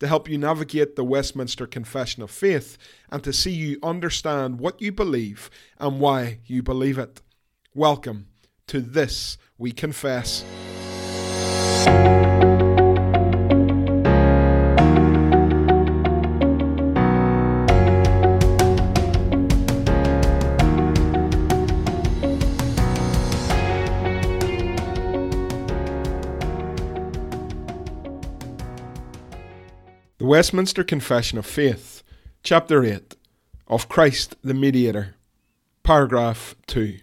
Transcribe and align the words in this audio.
to 0.00 0.08
help 0.08 0.28
you 0.28 0.36
navigate 0.36 0.96
the 0.96 1.04
Westminster 1.04 1.66
Confession 1.66 2.22
of 2.22 2.30
Faith, 2.30 2.76
and 3.10 3.22
to 3.22 3.32
see 3.32 3.52
you 3.52 3.78
understand 3.82 4.58
what 4.58 4.80
you 4.80 4.90
believe 4.90 5.50
and 5.78 6.00
why 6.00 6.40
you 6.46 6.62
believe 6.62 6.98
it. 6.98 7.22
Welcome 7.74 8.26
to 8.66 8.80
This 8.80 9.38
We 9.58 9.72
Confess. 9.72 10.44
Westminster 30.40 30.82
Confession 30.82 31.36
of 31.36 31.44
Faith, 31.44 32.02
Chapter 32.42 32.82
8 32.82 33.14
of 33.66 33.90
Christ 33.90 34.36
the 34.42 34.54
Mediator, 34.54 35.14
Paragraph 35.82 36.56
2. 36.66 36.96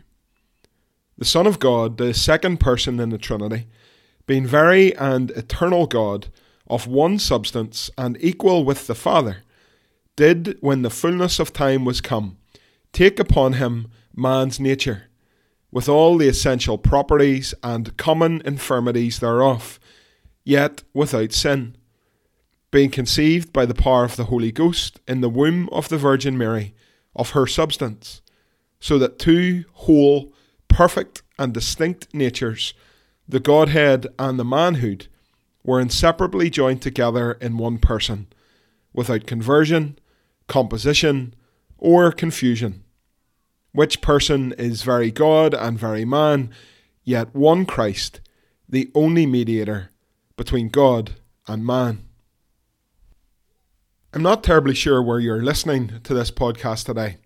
The 1.19 1.23
Son 1.23 1.45
of 1.45 1.59
God, 1.59 1.99
the 1.99 2.15
second 2.15 2.59
person 2.59 2.99
in 2.99 3.11
the 3.11 3.19
Trinity, 3.19 3.67
being 4.25 4.47
very 4.47 4.95
and 4.95 5.29
eternal 5.29 5.85
God, 5.85 6.29
of 6.65 6.87
one 6.87 7.19
substance 7.19 7.91
and 7.95 8.17
equal 8.21 8.63
with 8.63 8.87
the 8.87 8.95
Father, 8.95 9.43
did, 10.15 10.57
when 10.61 10.81
the 10.81 10.89
fullness 10.89 11.37
of 11.37 11.53
time 11.53 11.85
was 11.85 12.01
come, 12.01 12.37
take 12.91 13.19
upon 13.19 13.53
him 13.53 13.91
man's 14.15 14.59
nature, 14.59 15.09
with 15.71 15.87
all 15.87 16.17
the 16.17 16.27
essential 16.27 16.79
properties 16.79 17.53
and 17.61 17.97
common 17.97 18.41
infirmities 18.45 19.19
thereof, 19.19 19.79
yet 20.43 20.81
without 20.95 21.33
sin 21.33 21.75
being 22.71 22.89
conceived 22.89 23.53
by 23.53 23.65
the 23.65 23.73
power 23.73 24.03
of 24.03 24.15
the 24.15 24.25
Holy 24.25 24.51
Ghost 24.51 24.99
in 25.07 25.21
the 25.21 25.29
womb 25.29 25.69
of 25.71 25.89
the 25.89 25.97
Virgin 25.97 26.37
Mary, 26.37 26.73
of 27.15 27.31
her 27.31 27.47
substance, 27.47 28.21
so 28.79 28.99
that 28.99 29.19
two 29.19 29.65
whole, 29.73 30.33
perfect, 30.67 31.23
and 31.39 31.53
distinct 31.53 32.13
natures, 32.13 32.73
the 33.27 33.39
Godhead 33.39 34.07
and 34.19 34.39
the 34.39 34.45
manhood, 34.45 35.07
were 35.63 35.81
inseparably 35.81 36.49
joined 36.49 36.81
together 36.81 37.33
in 37.33 37.57
one 37.57 37.77
person, 37.77 38.27
without 38.93 39.25
conversion, 39.25 39.97
composition, 40.47 41.33
or 41.77 42.11
confusion. 42.11 42.83
Which 43.71 44.01
person 44.01 44.53
is 44.53 44.81
very 44.81 45.11
God 45.11 45.53
and 45.53 45.77
very 45.77 46.05
man, 46.05 46.51
yet 47.03 47.35
one 47.35 47.65
Christ, 47.65 48.21
the 48.67 48.89
only 48.95 49.25
mediator 49.25 49.91
between 50.35 50.69
God 50.69 51.15
and 51.47 51.65
man. 51.65 52.06
I'm 54.17 54.23
not 54.23 54.43
terribly 54.43 54.73
sure 54.73 54.99
where 54.99 55.19
you're 55.19 55.43
listening 55.43 56.01
to 56.03 56.11
this 56.11 56.31
podcast 56.31 56.85
today. 56.85 57.17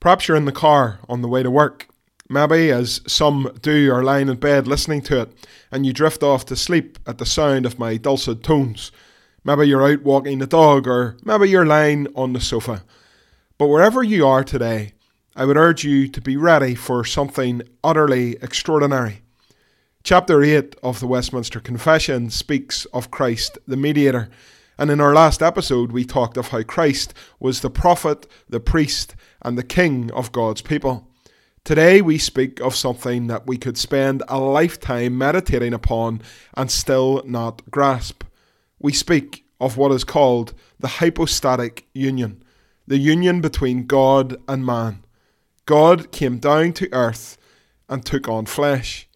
Perhaps 0.00 0.26
you're 0.26 0.38
in 0.38 0.46
the 0.46 0.52
car 0.52 1.00
on 1.06 1.20
the 1.20 1.28
way 1.28 1.42
to 1.42 1.50
work. 1.50 1.86
Maybe, 2.30 2.70
as 2.70 3.02
some 3.06 3.58
do, 3.60 3.92
are 3.92 4.02
lying 4.02 4.30
in 4.30 4.38
bed 4.38 4.66
listening 4.66 5.02
to 5.02 5.20
it, 5.20 5.46
and 5.70 5.84
you 5.84 5.92
drift 5.92 6.22
off 6.22 6.46
to 6.46 6.56
sleep 6.56 6.98
at 7.06 7.18
the 7.18 7.26
sound 7.26 7.66
of 7.66 7.78
my 7.78 7.98
dulcet 7.98 8.42
tones. 8.42 8.90
Maybe 9.44 9.68
you're 9.68 9.86
out 9.86 10.00
walking 10.00 10.38
the 10.38 10.46
dog, 10.46 10.88
or 10.88 11.18
maybe 11.22 11.50
you're 11.50 11.66
lying 11.66 12.06
on 12.14 12.32
the 12.32 12.40
sofa. 12.40 12.84
But 13.58 13.68
wherever 13.68 14.02
you 14.02 14.26
are 14.26 14.42
today, 14.42 14.94
I 15.36 15.44
would 15.44 15.58
urge 15.58 15.84
you 15.84 16.08
to 16.08 16.22
be 16.22 16.38
ready 16.38 16.74
for 16.74 17.04
something 17.04 17.60
utterly 17.84 18.38
extraordinary. 18.40 19.20
Chapter 20.04 20.42
8 20.42 20.74
of 20.82 21.00
the 21.00 21.06
Westminster 21.06 21.60
Confession 21.60 22.30
speaks 22.30 22.86
of 22.94 23.10
Christ 23.10 23.58
the 23.68 23.76
Mediator 23.76 24.30
and 24.80 24.90
in 24.90 24.98
our 24.98 25.12
last 25.12 25.42
episode, 25.42 25.92
we 25.92 26.06
talked 26.06 26.38
of 26.38 26.48
how 26.48 26.62
Christ 26.62 27.12
was 27.38 27.60
the 27.60 27.68
prophet, 27.68 28.26
the 28.48 28.60
priest, 28.60 29.14
and 29.42 29.58
the 29.58 29.62
king 29.62 30.10
of 30.12 30.32
God's 30.32 30.62
people. 30.62 31.06
Today, 31.64 32.00
we 32.00 32.16
speak 32.16 32.60
of 32.60 32.74
something 32.74 33.26
that 33.26 33.46
we 33.46 33.58
could 33.58 33.76
spend 33.76 34.22
a 34.26 34.38
lifetime 34.38 35.18
meditating 35.18 35.74
upon 35.74 36.22
and 36.54 36.70
still 36.70 37.22
not 37.26 37.60
grasp. 37.70 38.24
We 38.78 38.94
speak 38.94 39.44
of 39.60 39.76
what 39.76 39.92
is 39.92 40.02
called 40.02 40.54
the 40.78 40.88
hypostatic 40.88 41.86
union, 41.92 42.42
the 42.86 42.96
union 42.96 43.42
between 43.42 43.84
God 43.84 44.38
and 44.48 44.64
man. 44.64 45.04
God 45.66 46.10
came 46.10 46.38
down 46.38 46.72
to 46.72 46.90
earth 46.90 47.36
and 47.90 48.02
took 48.02 48.30
on 48.30 48.46
flesh. 48.46 49.06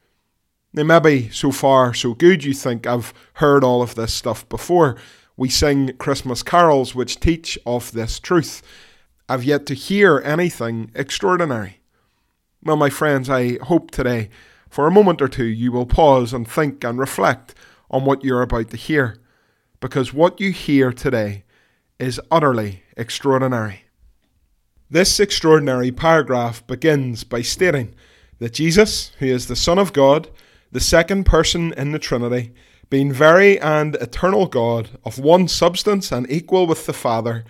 Now, 0.75 0.83
maybe 0.83 1.31
so 1.31 1.51
far 1.51 1.95
so 1.95 2.13
good 2.13 2.45
you 2.45 2.53
think 2.53 2.87
I've 2.87 3.15
heard 3.35 3.65
all 3.65 3.81
of 3.81 3.95
this 3.95 4.13
stuff 4.13 4.47
before, 4.51 4.99
we 5.37 5.49
sing 5.49 5.97
Christmas 5.99 6.43
carols 6.43 6.95
which 6.95 7.21
teach 7.21 7.59
of 7.67 7.93
this 7.93 8.19
truth. 8.21 8.62
I've 9.28 9.45
yet 9.45 9.67
to 9.67 9.75
hear 9.75 10.21
anything 10.25 10.91
extraordinary. 10.95 11.81
Well, 12.62 12.77
my 12.77 12.91
friends, 12.91 13.28
I 13.28 13.59
hope 13.62 13.91
today, 13.91 14.31
for 14.69 14.87
a 14.87 14.93
moment 14.93 15.21
or 15.21 15.28
two, 15.28 15.44
you 15.44 15.73
will 15.73 15.87
pause 15.87 16.33
and 16.33 16.49
think 16.49 16.84
and 16.84 16.99
reflect 16.99 17.55
on 17.91 18.05
what 18.05 18.25
you're 18.25 18.43
about 18.43 18.71
to 18.71 18.77
hear, 18.77 19.19
because 19.81 20.12
what 20.12 20.41
you 20.41 20.50
hear 20.50 20.93
today 20.93 21.44
is 21.99 22.21
utterly 22.31 22.83
extraordinary. 22.97 23.84
This 24.91 25.19
extraordinary 25.19 25.91
paragraph 25.91 26.67
begins 26.67 27.25
by 27.25 27.43
stating 27.43 27.94
that 28.39 28.53
Jesus, 28.53 29.12
who 29.19 29.27
is 29.27 29.47
the 29.47 29.56
Son 29.56 29.78
of 29.78 29.93
God, 29.93 30.28
the 30.73 30.81
second 30.81 31.25
person 31.25 31.73
in 31.75 31.93
the 31.93 31.99
Trinity, 31.99 32.53
being 32.91 33.12
very 33.12 33.59
and 33.61 33.97
eternal 33.97 34.47
God, 34.47 34.91
of 35.05 35.19
one 35.19 35.49
substance 35.49 36.12
and 36.12 36.31
equal 36.31 36.67
with 36.67 36.87
the 36.87 36.93
Father, 36.93 37.45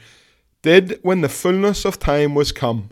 did, 0.63 0.99
when 1.03 1.21
the 1.21 1.29
fullness 1.29 1.85
of 1.85 1.99
time 1.99 2.35
was 2.35 2.53
come, 2.53 2.91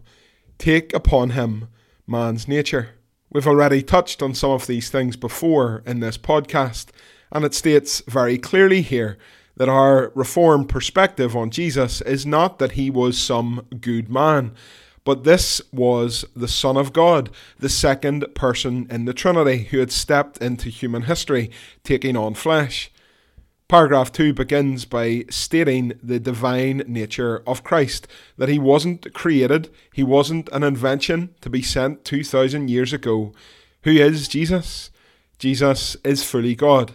take 0.58 0.92
upon 0.94 1.30
him 1.30 1.68
man's 2.06 2.46
nature. 2.46 2.90
We've 3.30 3.46
already 3.46 3.82
touched 3.82 4.22
on 4.22 4.34
some 4.34 4.50
of 4.50 4.66
these 4.66 4.90
things 4.90 5.16
before 5.16 5.82
in 5.86 6.00
this 6.00 6.18
podcast, 6.18 6.88
and 7.30 7.44
it 7.44 7.54
states 7.54 8.02
very 8.06 8.36
clearly 8.36 8.82
here 8.82 9.16
that 9.56 9.68
our 9.68 10.12
Reformed 10.14 10.68
perspective 10.68 11.36
on 11.36 11.50
Jesus 11.50 12.00
is 12.02 12.26
not 12.26 12.58
that 12.58 12.72
he 12.72 12.90
was 12.90 13.18
some 13.18 13.66
good 13.80 14.10
man, 14.10 14.54
but 15.04 15.24
this 15.24 15.60
was 15.72 16.24
the 16.36 16.48
Son 16.48 16.76
of 16.76 16.92
God, 16.92 17.30
the 17.58 17.68
second 17.68 18.24
person 18.34 18.86
in 18.90 19.04
the 19.04 19.14
Trinity, 19.14 19.64
who 19.64 19.78
had 19.78 19.92
stepped 19.92 20.38
into 20.38 20.68
human 20.68 21.02
history, 21.02 21.50
taking 21.82 22.16
on 22.16 22.34
flesh. 22.34 22.90
Paragraph 23.68 24.12
2 24.12 24.34
begins 24.34 24.84
by 24.84 25.24
stating 25.30 25.94
the 26.02 26.20
divine 26.20 26.82
nature 26.86 27.42
of 27.46 27.64
Christ, 27.64 28.06
that 28.36 28.50
he 28.50 28.58
wasn't 28.58 29.12
created, 29.14 29.70
he 29.92 30.02
wasn't 30.02 30.50
an 30.52 30.62
invention 30.62 31.34
to 31.40 31.48
be 31.48 31.62
sent 31.62 32.04
2,000 32.04 32.68
years 32.68 32.92
ago. 32.92 33.32
Who 33.84 33.92
is 33.92 34.28
Jesus? 34.28 34.90
Jesus 35.38 35.96
is 36.04 36.22
fully 36.22 36.54
God. 36.54 36.92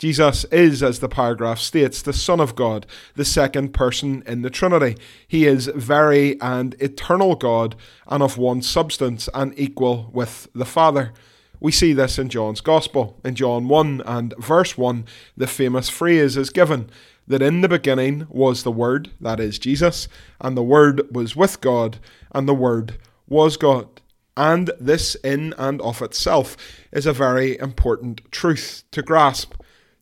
Jesus 0.00 0.44
is, 0.44 0.82
as 0.82 1.00
the 1.00 1.10
paragraph 1.10 1.58
states, 1.58 2.00
the 2.00 2.14
Son 2.14 2.40
of 2.40 2.56
God, 2.56 2.86
the 3.16 3.24
second 3.24 3.74
person 3.74 4.22
in 4.26 4.40
the 4.40 4.48
Trinity. 4.48 4.96
He 5.28 5.44
is 5.44 5.66
very 5.66 6.40
and 6.40 6.74
eternal 6.80 7.34
God, 7.34 7.76
and 8.06 8.22
of 8.22 8.38
one 8.38 8.62
substance 8.62 9.28
and 9.34 9.52
equal 9.58 10.08
with 10.14 10.48
the 10.54 10.64
Father. 10.64 11.12
We 11.60 11.70
see 11.70 11.92
this 11.92 12.18
in 12.18 12.30
John's 12.30 12.62
Gospel. 12.62 13.20
In 13.26 13.34
John 13.34 13.68
1 13.68 14.02
and 14.06 14.32
verse 14.38 14.78
1, 14.78 15.04
the 15.36 15.46
famous 15.46 15.90
phrase 15.90 16.34
is 16.34 16.48
given 16.48 16.88
that 17.26 17.42
in 17.42 17.60
the 17.60 17.68
beginning 17.68 18.26
was 18.30 18.62
the 18.62 18.72
Word, 18.72 19.10
that 19.20 19.38
is 19.38 19.58
Jesus, 19.58 20.08
and 20.40 20.56
the 20.56 20.62
Word 20.62 21.14
was 21.14 21.36
with 21.36 21.60
God, 21.60 21.98
and 22.32 22.48
the 22.48 22.54
Word 22.54 22.96
was 23.28 23.58
God. 23.58 24.00
And 24.34 24.70
this 24.80 25.14
in 25.16 25.52
and 25.58 25.78
of 25.82 26.00
itself 26.00 26.56
is 26.90 27.04
a 27.04 27.12
very 27.12 27.58
important 27.58 28.22
truth 28.32 28.84
to 28.92 29.02
grasp. 29.02 29.52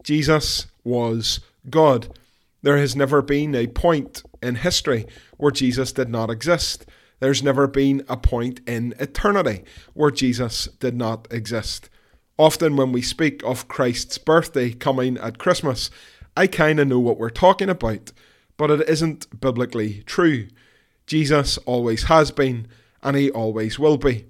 Jesus 0.02 0.66
was 0.84 1.40
God. 1.70 2.08
There 2.62 2.78
has 2.78 2.96
never 2.96 3.22
been 3.22 3.54
a 3.54 3.66
point 3.66 4.22
in 4.42 4.56
history 4.56 5.06
where 5.36 5.52
Jesus 5.52 5.92
did 5.92 6.08
not 6.08 6.30
exist. 6.30 6.86
There's 7.20 7.42
never 7.42 7.66
been 7.66 8.04
a 8.08 8.16
point 8.16 8.60
in 8.66 8.94
eternity 8.98 9.64
where 9.94 10.10
Jesus 10.10 10.66
did 10.80 10.96
not 10.96 11.26
exist. 11.32 11.88
Often, 12.36 12.76
when 12.76 12.92
we 12.92 13.02
speak 13.02 13.42
of 13.44 13.66
Christ's 13.66 14.18
birthday 14.18 14.70
coming 14.72 15.18
at 15.18 15.38
Christmas, 15.38 15.90
I 16.36 16.46
kind 16.46 16.78
of 16.78 16.86
know 16.86 17.00
what 17.00 17.18
we're 17.18 17.30
talking 17.30 17.68
about. 17.68 18.12
but 18.58 18.70
it 18.70 18.88
isn't 18.88 19.40
biblically 19.40 20.02
true. 20.04 20.48
Jesus 21.06 21.56
always 21.58 22.04
has 22.04 22.30
been, 22.30 22.66
and 23.02 23.16
he 23.16 23.30
always 23.30 23.78
will 23.78 23.96
be. 23.96 24.26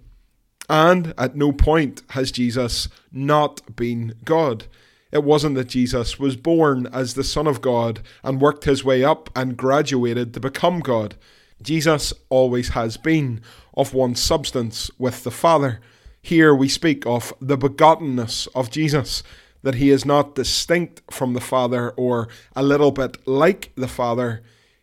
And 0.68 1.14
at 1.18 1.34
no 1.34 1.50
point 1.50 2.02
has 2.10 2.30
Jesus 2.30 2.88
not 3.10 3.74
been 3.74 4.14
God. 4.24 4.66
It 5.10 5.24
wasn't 5.24 5.54
that 5.54 5.68
Jesus 5.68 6.18
was 6.18 6.36
born 6.36 6.86
as 6.92 7.14
the 7.14 7.24
Son 7.24 7.46
of 7.46 7.62
God 7.62 8.00
and 8.22 8.40
worked 8.40 8.64
his 8.64 8.84
way 8.84 9.02
up 9.02 9.30
and 9.34 9.56
graduated 9.56 10.34
to 10.34 10.40
become 10.40 10.80
God. 10.80 11.16
Jesus 11.62 12.12
always 12.28 12.70
has 12.70 12.96
been 12.96 13.40
of 13.74 13.94
one 13.94 14.14
substance 14.14 14.90
with 14.98 15.24
the 15.24 15.30
Father. 15.30 15.80
Here 16.20 16.54
we 16.54 16.68
speak 16.68 17.06
of 17.06 17.32
the 17.40 17.56
begottenness 17.56 18.48
of 18.54 18.70
Jesus, 18.70 19.22
that 19.62 19.76
he 19.76 19.90
is 19.90 20.04
not 20.04 20.34
distinct 20.34 21.02
from 21.10 21.32
the 21.32 21.40
Father 21.40 21.90
or 21.90 22.28
a 22.54 22.62
little 22.62 22.90
bit 22.90 23.26
like 23.26 23.72
the 23.76 23.88
Father. 23.88 24.42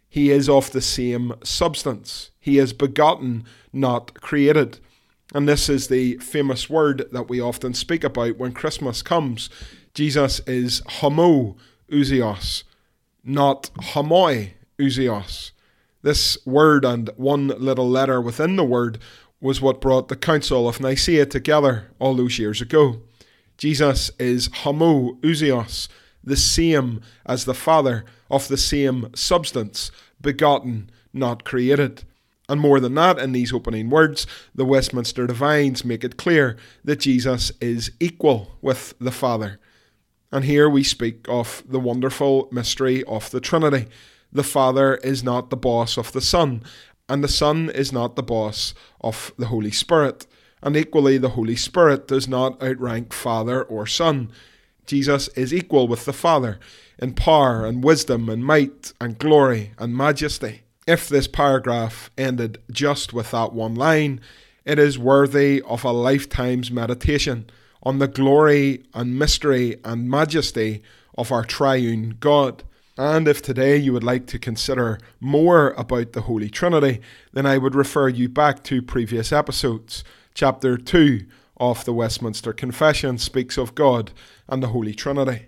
He 0.10 0.32
is 0.32 0.50
of 0.50 0.72
the 0.72 0.82
same 0.82 1.34
substance. 1.44 2.32
He 2.40 2.58
is 2.58 2.74
begotten, 2.74 3.44
not 3.72 4.20
created. 4.22 4.80
And 5.34 5.48
this 5.48 5.70
is 5.70 5.88
the 5.88 6.18
famous 6.18 6.70
word 6.70 7.06
that 7.12 7.30
we 7.30 7.42
often 7.42 7.74
speak 7.74 8.04
about 8.04 8.38
when 8.38 8.54
Christmas 8.54 9.02
comes. 9.02 9.50
Jesus 9.96 10.42
is 10.46 10.82
homo 10.86 11.56
ousios, 11.90 12.64
not 13.24 13.70
homoi 13.94 14.52
ousios. 14.78 15.52
This 16.02 16.38
word 16.46 16.84
and 16.84 17.10
one 17.16 17.48
little 17.48 17.90
letter 17.90 18.20
within 18.20 18.58
the 18.58 18.66
word 18.66 19.00
was 19.40 19.62
what 19.62 19.80
brought 19.80 20.10
the 20.10 20.18
Council 20.18 20.68
of 20.68 20.82
Nicaea 20.82 21.26
together 21.26 21.94
all 21.98 22.14
those 22.14 22.38
years 22.38 22.60
ago. 22.60 23.04
Jesus 23.58 24.12
is 24.20 24.50
homo 24.54 25.14
ousios, 25.22 25.88
the 26.22 26.36
same 26.36 27.02
as 27.26 27.46
the 27.46 27.54
Father, 27.54 28.04
of 28.30 28.50
the 28.50 28.58
same 28.58 29.10
substance, 29.16 29.92
begotten, 30.20 30.90
not 31.14 31.46
created. 31.46 32.04
And 32.50 32.60
more 32.60 32.82
than 32.82 32.96
that, 32.96 33.18
in 33.18 33.32
these 33.32 33.54
opening 33.54 33.90
words, 33.90 34.28
the 34.54 34.66
Westminster 34.66 35.26
Divines 35.26 35.86
make 35.86 36.04
it 36.04 36.18
clear 36.18 36.58
that 36.84 37.00
Jesus 37.00 37.54
is 37.62 37.92
equal 38.02 38.58
with 38.62 38.94
the 39.00 39.12
Father. 39.12 39.58
And 40.36 40.44
here 40.44 40.70
we 40.70 40.84
speak 40.84 41.28
of 41.30 41.64
the 41.66 41.80
wonderful 41.80 42.50
mystery 42.52 43.06
of 43.06 43.32
the 43.32 43.40
Trinity. 43.40 43.88
The 44.34 44.44
Father 44.44 44.96
is 44.96 45.24
not 45.24 45.50
the 45.50 45.56
boss 45.56 45.98
of 45.98 46.12
the 46.12 46.20
Son, 46.20 46.62
and 47.08 47.24
the 47.24 47.30
Son 47.30 47.70
is 47.70 47.94
not 47.94 48.18
the 48.18 48.22
boss 48.22 48.74
of 49.00 49.32
the 49.38 49.46
Holy 49.46 49.72
Spirit. 49.72 50.28
And 50.62 50.76
equally, 50.76 51.18
the 51.18 51.30
Holy 51.40 51.56
Spirit 51.56 52.10
does 52.10 52.28
not 52.28 52.62
outrank 52.62 53.14
Father 53.14 53.64
or 53.64 53.88
Son. 53.88 54.30
Jesus 54.86 55.30
is 55.38 55.54
equal 55.54 55.88
with 55.88 56.04
the 56.04 56.12
Father 56.12 56.60
in 57.00 57.14
power 57.14 57.66
and 57.66 57.82
wisdom 57.82 58.28
and 58.28 58.44
might 58.44 58.92
and 59.00 59.18
glory 59.18 59.72
and 59.78 59.96
majesty. 59.96 60.64
If 60.86 61.08
this 61.08 61.30
paragraph 61.30 62.12
ended 62.18 62.58
just 62.70 63.14
with 63.14 63.32
that 63.32 63.54
one 63.54 63.76
line, 63.76 64.20
it 64.66 64.80
is 64.80 65.00
worthy 65.00 65.62
of 65.62 65.86
a 65.86 65.94
lifetime's 65.94 66.72
meditation 66.72 67.50
on 67.84 68.00
the 68.00 68.08
glory 68.08 68.84
and 68.94 69.18
mystery 69.18 69.78
and 69.84 70.10
majesty 70.10 70.82
of 71.18 71.32
our 71.32 71.44
triune 71.44 72.18
God. 72.20 72.64
And 72.98 73.28
if 73.28 73.42
today 73.42 73.78
you 73.78 73.92
would 73.94 74.04
like 74.04 74.26
to 74.28 74.40
consider 74.40 75.00
more 75.20 75.72
about 75.72 76.14
the 76.14 76.22
Holy 76.22 76.50
Trinity, 76.50 77.02
then 77.34 77.46
I 77.46 77.58
would 77.58 77.76
refer 77.76 78.08
you 78.08 78.30
back 78.30 78.64
to 78.66 78.82
previous 78.82 79.32
episodes. 79.32 80.04
Chapter 80.34 80.78
2 80.78 81.26
of 81.58 81.86
the 81.86 81.94
Westminster 81.94 82.54
Confession 82.54 83.18
speaks 83.18 83.58
of 83.58 83.76
God 83.76 84.12
and 84.48 84.64
the 84.64 84.68
Holy 84.68 84.94
Trinity. 84.94 85.48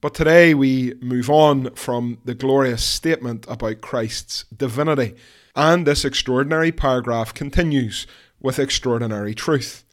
But 0.00 0.14
today 0.14 0.54
we 0.54 0.94
move 1.00 1.28
on 1.28 1.74
from 1.74 2.18
the 2.24 2.34
glorious 2.34 2.84
statement 2.84 3.44
about 3.48 3.80
Christ's 3.80 4.44
divinity, 4.56 5.16
and 5.56 5.86
this 5.86 6.04
extraordinary 6.04 6.70
paragraph 6.70 7.34
continues 7.34 8.06
with 8.40 8.60
extraordinary 8.60 9.34
truth. 9.34 9.84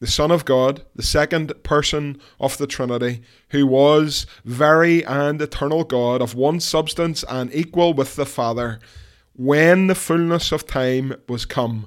The 0.00 0.06
Son 0.06 0.30
of 0.30 0.46
God, 0.46 0.82
the 0.96 1.02
second 1.02 1.52
person 1.62 2.18
of 2.40 2.56
the 2.56 2.66
Trinity, 2.66 3.20
who 3.50 3.66
was 3.66 4.26
very 4.46 5.04
and 5.04 5.40
eternal 5.40 5.84
God, 5.84 6.22
of 6.22 6.34
one 6.34 6.58
substance 6.58 7.22
and 7.28 7.54
equal 7.54 7.92
with 7.92 8.16
the 8.16 8.24
Father, 8.24 8.80
when 9.34 9.88
the 9.88 9.94
fullness 9.94 10.52
of 10.52 10.66
time 10.66 11.14
was 11.28 11.44
come, 11.44 11.86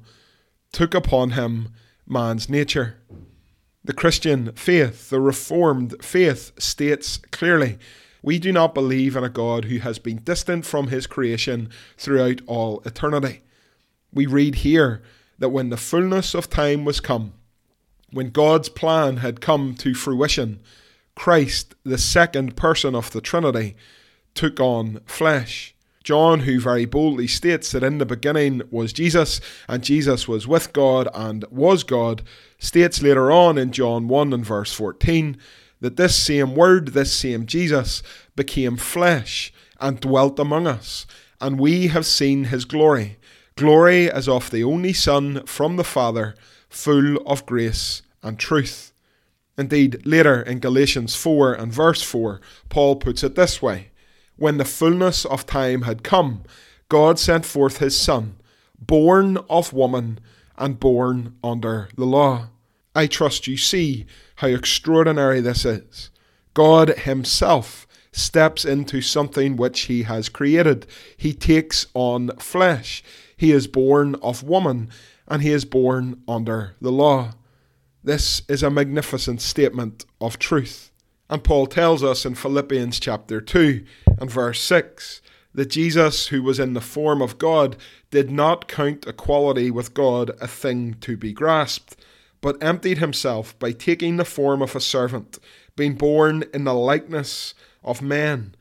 took 0.71 0.93
upon 0.93 1.31
him 1.31 1.69
man's 2.07 2.47
nature. 2.47 2.97
The 3.83 3.93
Christian 3.93 4.51
faith, 4.53 5.09
the 5.09 5.19
Reformed 5.19 5.95
faith, 6.03 6.51
states 6.59 7.17
clearly 7.31 7.79
we 8.21 8.39
do 8.39 8.53
not 8.53 8.73
believe 8.73 9.15
in 9.15 9.23
a 9.23 9.29
God 9.29 9.65
who 9.65 9.79
has 9.79 9.99
been 9.99 10.17
distant 10.23 10.65
from 10.65 10.87
his 10.87 11.05
creation 11.05 11.69
throughout 11.97 12.41
all 12.47 12.81
eternity. 12.85 13.41
We 14.13 14.27
read 14.27 14.55
here 14.55 15.01
that 15.39 15.49
when 15.49 15.69
the 15.69 15.77
fullness 15.77 16.33
of 16.33 16.49
time 16.49 16.85
was 16.85 17.01
come, 17.01 17.33
when 18.13 18.29
God's 18.29 18.69
plan 18.69 19.17
had 19.17 19.41
come 19.41 19.75
to 19.75 19.93
fruition, 19.93 20.59
Christ, 21.15 21.75
the 21.83 21.97
second 21.97 22.55
person 22.55 22.95
of 22.95 23.11
the 23.11 23.21
Trinity, 23.21 23.75
took 24.33 24.59
on 24.59 25.01
flesh. 25.05 25.75
John, 26.03 26.41
who 26.41 26.59
very 26.59 26.85
boldly 26.85 27.27
states 27.27 27.71
that 27.71 27.83
in 27.83 27.97
the 27.97 28.05
beginning 28.05 28.61
was 28.69 28.93
Jesus, 28.93 29.41
and 29.67 29.83
Jesus 29.83 30.27
was 30.27 30.47
with 30.47 30.73
God 30.73 31.07
and 31.13 31.45
was 31.49 31.83
God, 31.83 32.23
states 32.59 33.01
later 33.01 33.31
on 33.31 33.57
in 33.57 33.71
John 33.71 34.07
1 34.07 34.33
and 34.33 34.45
verse 34.45 34.73
14 34.73 35.37
that 35.79 35.97
this 35.97 36.15
same 36.15 36.55
Word, 36.55 36.89
this 36.89 37.13
same 37.13 37.45
Jesus, 37.45 38.03
became 38.35 38.77
flesh 38.77 39.53
and 39.79 39.99
dwelt 39.99 40.39
among 40.39 40.67
us, 40.67 41.05
and 41.41 41.59
we 41.59 41.87
have 41.87 42.05
seen 42.05 42.45
his 42.45 42.63
glory 42.63 43.17
glory 43.55 44.09
as 44.09 44.27
of 44.27 44.49
the 44.49 44.63
only 44.63 44.93
Son 44.93 45.45
from 45.45 45.75
the 45.75 45.83
Father, 45.83 46.35
full 46.69 47.17
of 47.27 47.45
grace 47.45 48.01
and 48.23 48.39
truth. 48.39 48.91
Indeed, 49.57 50.05
later 50.05 50.41
in 50.41 50.59
Galatians 50.59 51.15
4 51.15 51.53
and 51.53 51.71
verse 51.71 52.01
4, 52.01 52.41
Paul 52.69 52.95
puts 52.95 53.23
it 53.23 53.35
this 53.35 53.61
way 53.61 53.91
when 54.35 54.57
the 54.57 54.65
fullness 54.65 55.25
of 55.25 55.45
time 55.45 55.83
had 55.83 56.03
come, 56.03 56.43
God 56.89 57.19
sent 57.19 57.45
forth 57.45 57.77
his 57.77 57.97
Son, 57.97 58.37
born 58.79 59.37
of 59.49 59.73
woman 59.73 60.19
and 60.57 60.79
born 60.79 61.35
under 61.43 61.89
the 61.95 62.05
law. 62.05 62.49
I 62.95 63.07
trust 63.07 63.47
you 63.47 63.57
see 63.57 64.05
how 64.37 64.47
extraordinary 64.47 65.41
this 65.41 65.65
is. 65.65 66.09
God 66.53 66.89
Himself 66.89 67.87
steps 68.11 68.63
into 68.63 69.01
something 69.01 69.55
which 69.55 69.81
He 69.81 70.03
has 70.03 70.29
created. 70.29 70.85
He 71.17 71.33
takes 71.33 71.87
on 71.93 72.29
flesh. 72.37 73.03
He 73.35 73.51
is 73.51 73.67
born 73.67 74.15
of 74.15 74.43
woman 74.43 74.89
and 75.27 75.41
He 75.41 75.51
is 75.51 75.65
born 75.65 76.21
under 76.27 76.75
the 76.79 76.91
law. 76.91 77.33
This 78.05 78.41
is 78.49 78.61
a 78.61 78.69
magnificent 78.69 79.39
statement 79.39 80.03
of 80.19 80.37
truth. 80.37 80.91
And 81.29 81.41
Paul 81.41 81.67
tells 81.67 82.03
us 82.03 82.25
in 82.25 82.35
Philippians 82.35 82.99
chapter 82.99 83.39
2 83.39 83.85
and 84.19 84.29
verse 84.29 84.59
6 84.59 85.21
that 85.53 85.69
Jesus, 85.69 86.27
who 86.27 86.43
was 86.43 86.59
in 86.59 86.73
the 86.73 86.81
form 86.81 87.21
of 87.21 87.37
God, 87.37 87.77
did 88.11 88.29
not 88.29 88.67
count 88.67 89.07
equality 89.07 89.71
with 89.71 89.93
God 89.93 90.31
a 90.41 90.47
thing 90.49 90.95
to 90.95 91.15
be 91.15 91.31
grasped, 91.31 91.95
but 92.41 92.61
emptied 92.61 92.97
himself 92.97 93.57
by 93.57 93.71
taking 93.71 94.17
the 94.17 94.25
form 94.25 94.61
of 94.61 94.75
a 94.75 94.81
servant, 94.81 95.39
being 95.77 95.95
born 95.95 96.43
in 96.53 96.65
the 96.65 96.73
likeness 96.73 97.53
of 97.85 98.01
men. 98.01 98.53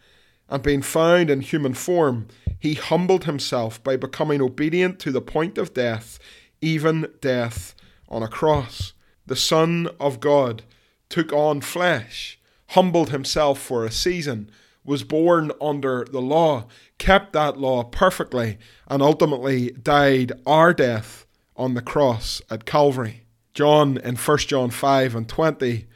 And 0.49 0.62
being 0.62 0.82
found 0.82 1.30
in 1.30 1.40
human 1.40 1.75
form, 1.75 2.28
he 2.61 2.75
humbled 2.75 3.25
himself 3.25 3.82
by 3.82 3.96
becoming 3.96 4.40
obedient 4.40 5.00
to 5.00 5.11
the 5.11 5.20
point 5.20 5.58
of 5.58 5.75
death, 5.75 6.20
even 6.61 7.08
death 7.20 7.75
on 8.08 8.22
a 8.22 8.28
cross. 8.28 8.92
The 9.32 9.36
Son 9.36 9.88
of 9.98 10.20
God 10.20 10.62
took 11.08 11.32
on 11.32 11.62
flesh, 11.62 12.38
humbled 12.66 13.08
himself 13.08 13.58
for 13.58 13.82
a 13.82 13.90
season, 13.90 14.50
was 14.84 15.04
born 15.04 15.52
under 15.58 16.04
the 16.04 16.20
law, 16.20 16.66
kept 16.98 17.32
that 17.32 17.56
law 17.56 17.82
perfectly, 17.82 18.58
and 18.88 19.02
ultimately 19.02 19.70
died 19.70 20.32
our 20.44 20.74
death 20.74 21.24
on 21.56 21.72
the 21.72 21.80
cross 21.80 22.42
at 22.50 22.66
Calvary. 22.66 23.22
John 23.54 23.96
in 23.96 24.16
1 24.16 24.38
John 24.40 24.68
5 24.68 25.14
and 25.14 25.26
20 25.26 25.86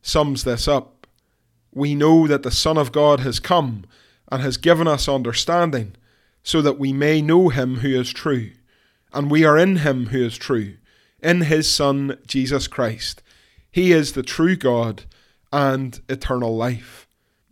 sums 0.00 0.44
this 0.44 0.68
up. 0.68 1.08
We 1.72 1.96
know 1.96 2.28
that 2.28 2.44
the 2.44 2.52
Son 2.52 2.78
of 2.78 2.92
God 2.92 3.18
has 3.18 3.40
come 3.40 3.84
and 4.30 4.42
has 4.42 4.56
given 4.56 4.86
us 4.86 5.08
understanding, 5.08 5.96
so 6.44 6.62
that 6.62 6.78
we 6.78 6.92
may 6.92 7.20
know 7.20 7.48
him 7.48 7.78
who 7.78 8.00
is 8.00 8.12
true. 8.12 8.52
And 9.12 9.28
we 9.28 9.44
are 9.44 9.58
in 9.58 9.78
him 9.78 10.06
who 10.10 10.24
is 10.24 10.36
true, 10.36 10.76
in 11.20 11.42
his 11.42 11.70
Son 11.70 12.18
Jesus 12.26 12.66
Christ. 12.66 13.22
He 13.70 13.92
is 13.92 14.12
the 14.12 14.22
true 14.22 14.56
God 14.56 15.04
and 15.52 16.00
eternal 16.08 16.56
life. 16.56 17.06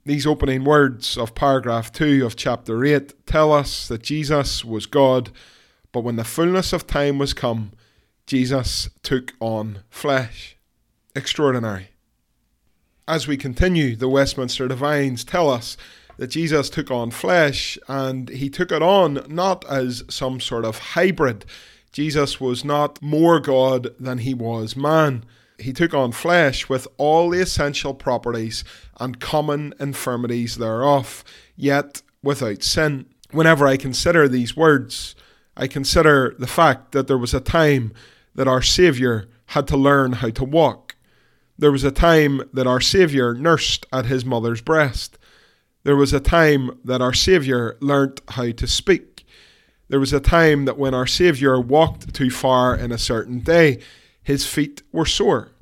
These 0.06 0.26
opening 0.26 0.64
words 0.64 1.16
of 1.16 1.34
paragraph 1.34 1.90
2 1.92 2.26
of 2.26 2.36
chapter 2.36 2.84
8 2.84 3.26
tell 3.26 3.52
us 3.52 3.88
that 3.88 4.02
Jesus 4.02 4.64
was 4.64 4.86
God, 4.86 5.30
but 5.92 6.04
when 6.04 6.16
the 6.16 6.24
fullness 6.24 6.72
of 6.72 6.86
time 6.86 7.18
was 7.18 7.32
come, 7.32 7.72
Jesus 8.26 8.90
took 9.02 9.32
on 9.40 9.78
flesh. 9.88 10.56
Extraordinary. 11.16 11.88
As 13.06 13.28
we 13.28 13.36
continue, 13.36 13.96
the 13.96 14.08
Westminster 14.08 14.66
Divines 14.66 15.24
tell 15.24 15.48
us 15.48 15.76
that 16.16 16.28
Jesus 16.28 16.70
took 16.70 16.90
on 16.90 17.10
flesh 17.10 17.78
and 17.88 18.28
he 18.28 18.48
took 18.48 18.72
it 18.72 18.82
on 18.82 19.24
not 19.28 19.64
as 19.70 20.04
some 20.08 20.40
sort 20.40 20.64
of 20.64 20.78
hybrid. 20.78 21.44
Jesus 21.94 22.40
was 22.40 22.64
not 22.64 23.00
more 23.00 23.38
God 23.38 23.94
than 24.00 24.18
he 24.18 24.34
was 24.34 24.74
man. 24.74 25.24
He 25.60 25.72
took 25.72 25.94
on 25.94 26.10
flesh 26.10 26.68
with 26.68 26.88
all 26.98 27.30
the 27.30 27.40
essential 27.40 27.94
properties 27.94 28.64
and 28.98 29.20
common 29.20 29.72
infirmities 29.78 30.56
thereof, 30.56 31.22
yet 31.54 32.02
without 32.20 32.64
sin. 32.64 33.06
Whenever 33.30 33.68
I 33.68 33.76
consider 33.76 34.26
these 34.26 34.56
words, 34.56 35.14
I 35.56 35.68
consider 35.68 36.34
the 36.36 36.48
fact 36.48 36.90
that 36.90 37.06
there 37.06 37.16
was 37.16 37.32
a 37.32 37.38
time 37.38 37.92
that 38.34 38.48
our 38.48 38.60
Saviour 38.60 39.28
had 39.46 39.68
to 39.68 39.76
learn 39.76 40.14
how 40.14 40.30
to 40.30 40.42
walk. 40.42 40.96
There 41.56 41.70
was 41.70 41.84
a 41.84 41.92
time 41.92 42.42
that 42.52 42.66
our 42.66 42.80
Saviour 42.80 43.34
nursed 43.34 43.86
at 43.92 44.06
his 44.06 44.24
mother's 44.24 44.60
breast. 44.60 45.16
There 45.84 45.94
was 45.94 46.12
a 46.12 46.18
time 46.18 46.76
that 46.82 47.00
our 47.00 47.14
Saviour 47.14 47.76
learnt 47.78 48.20
how 48.30 48.50
to 48.50 48.66
speak. 48.66 49.13
There 49.94 50.00
was 50.00 50.12
a 50.12 50.18
time 50.18 50.64
that 50.64 50.76
when 50.76 50.92
our 50.92 51.06
Saviour 51.06 51.60
walked 51.60 52.12
too 52.12 52.28
far 52.28 52.74
in 52.74 52.90
a 52.90 52.98
certain 52.98 53.38
day, 53.38 53.78
his 54.24 54.44
feet 54.44 54.82
were 54.90 55.06
sore. 55.06 55.52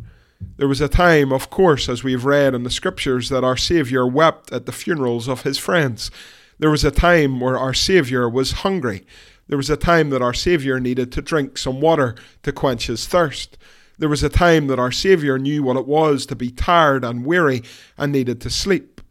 There 0.57 0.67
was 0.67 0.81
a 0.81 0.89
time, 0.89 1.35
of 1.35 1.51
course, 1.51 1.87
as 1.87 2.03
we've 2.03 2.25
read 2.25 2.55
in 2.55 2.63
the 2.63 2.71
scriptures, 2.71 3.29
that 3.29 3.45
our 3.45 3.59
Saviour 3.59 4.07
wept 4.07 4.51
at 4.51 4.65
the 4.65 4.73
funerals 4.73 5.29
of 5.29 5.43
his 5.43 5.59
friends. 5.59 6.11
There 6.59 6.71
was 6.71 6.83
a 6.83 6.91
time 6.91 7.41
where 7.41 7.59
our 7.59 7.75
Saviour 7.75 8.27
was 8.27 8.53
hungry. 8.65 9.07
There 9.49 9.59
was 9.59 9.69
a 9.69 9.77
time 9.77 10.09
that 10.09 10.23
our 10.23 10.33
Saviour 10.33 10.81
needed 10.81 11.13
to 11.13 11.21
drink 11.21 11.59
some 11.59 11.83
water 11.83 12.15
to 12.43 12.53
quench 12.53 12.87
his 12.87 13.07
thirst. 13.07 13.59
There 13.99 14.09
was 14.09 14.23
a 14.23 14.31
time 14.31 14.67
that 14.69 14.79
our 14.79 14.93
Saviour 14.93 15.39
knew 15.39 15.63
what 15.63 15.77
it 15.77 15.87
was 15.87 16.25
to 16.25 16.35
be 16.35 16.51
tired 16.51 17.05
and 17.05 17.27
weary 17.27 17.63
and 17.99 18.11
needed 18.11 18.41
to 18.41 18.49
sleep. 18.49 19.03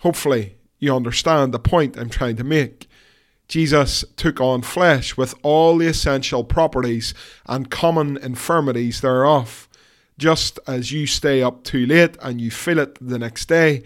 Hopefully, 0.00 0.58
you 0.78 0.94
understand 0.94 1.54
the 1.54 1.58
point 1.58 1.96
I'm 1.96 2.10
trying 2.10 2.36
to 2.36 2.44
make. 2.44 2.86
Jesus 3.48 4.04
took 4.16 4.40
on 4.40 4.62
flesh 4.62 5.16
with 5.16 5.34
all 5.42 5.78
the 5.78 5.86
essential 5.86 6.44
properties 6.44 7.14
and 7.46 7.70
common 7.70 8.16
infirmities 8.16 9.00
thereof. 9.00 9.68
Just 10.18 10.58
as 10.66 10.92
you 10.92 11.06
stay 11.06 11.42
up 11.42 11.62
too 11.62 11.86
late 11.86 12.16
and 12.22 12.40
you 12.40 12.50
feel 12.50 12.78
it 12.78 12.96
the 13.00 13.18
next 13.18 13.46
day, 13.46 13.82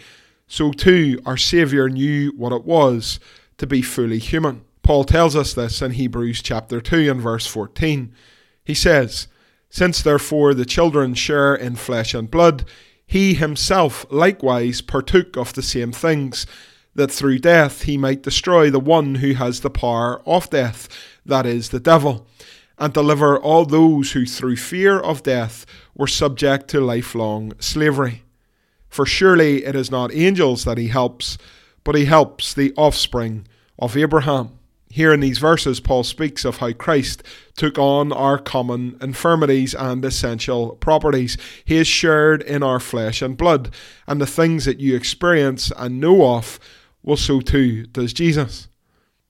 so 0.47 0.73
too 0.73 1.21
our 1.27 1.37
Saviour 1.37 1.89
knew 1.89 2.33
what 2.37 2.53
it 2.53 2.65
was 2.65 3.21
to 3.59 3.67
be 3.67 3.83
fully 3.83 4.19
human. 4.19 4.65
Paul 4.83 5.05
tells 5.05 5.37
us 5.37 5.53
this 5.53 5.83
in 5.83 5.93
Hebrews 5.93 6.43
chapter 6.43 6.81
2 6.81 7.11
and 7.11 7.21
verse 7.21 7.47
14. 7.47 8.13
He 8.65 8.75
says, 8.75 9.29
Since 9.69 10.03
therefore 10.03 10.55
the 10.55 10.65
children 10.65 11.15
share 11.15 11.55
in 11.55 11.77
flesh 11.77 12.15
and 12.15 12.31
blood, 12.31 12.65
he 13.07 13.35
himself 13.35 14.07
likewise 14.11 14.81
partook 14.81 15.37
of 15.37 15.53
the 15.53 15.63
same 15.63 15.93
things, 15.93 16.47
that 16.95 17.11
through 17.11 17.39
death 17.39 17.83
he 17.83 17.97
might 17.97 18.23
destroy 18.23 18.71
the 18.71 18.81
one 18.81 19.17
who 19.17 19.35
has 19.35 19.61
the 19.61 19.71
power 19.71 20.21
of 20.27 20.51
death, 20.51 20.89
that 21.25 21.47
is, 21.47 21.69
the 21.69 21.81
devil, 21.81 22.27
and 22.79 22.93
deliver 22.93 23.39
all 23.39 23.65
those 23.65 24.13
who 24.13 24.25
through 24.25 24.57
fear 24.57 24.99
of 24.99 25.23
death 25.23 25.67
were 25.95 26.07
subject 26.07 26.69
to 26.69 26.81
lifelong 26.81 27.53
slavery. 27.61 28.23
For 28.89 29.07
surely 29.07 29.65
it 29.65 29.77
is 29.77 29.91
not 29.91 30.15
angels 30.15 30.65
that 30.65 30.79
he 30.79 30.89
helps, 30.89 31.39
but 31.85 31.95
he 31.95 32.07
helps 32.07 32.53
the 32.53 32.75
offspring 32.77 33.47
of 33.79 33.97
Abraham. 33.97 34.59
Here 34.93 35.15
in 35.15 35.21
these 35.21 35.39
verses, 35.39 35.79
Paul 35.79 36.03
speaks 36.03 36.45
of 36.45 36.57
how 36.57 36.73
Christ 36.73 37.23
took 37.57 37.79
on 37.79 38.13
our 38.13 38.39
common 38.39 38.99
infirmities 39.01 39.73
and 39.73 40.05
essential 40.05 40.71
properties. 40.77 41.39
He 41.65 41.77
is 41.77 41.87
shared 41.87 42.43
in 42.43 42.65
our 42.65 42.81
flesh 42.81 43.23
and 43.23 43.37
blood, 43.37 43.73
and 44.09 44.21
the 44.21 44.27
things 44.27 44.65
that 44.65 44.81
you 44.81 44.97
experience 44.97 45.71
and 45.77 46.01
know 46.01 46.35
of, 46.35 46.59
well, 47.03 47.17
so 47.17 47.41
too 47.41 47.87
does 47.87 48.13
Jesus. 48.13 48.69